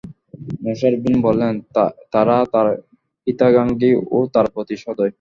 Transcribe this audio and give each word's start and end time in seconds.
মূসার 0.63 0.93
বোন 1.03 1.15
বললেন, 1.27 1.53
তারা 2.13 2.37
তার 2.53 2.67
হিতাকাঙ্খী 3.27 3.89
ও 4.09 4.27
তার 4.33 4.45
প্রতি 4.53 4.75
সদয়। 4.83 5.09